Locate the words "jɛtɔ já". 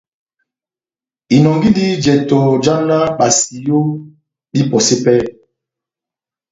2.03-2.75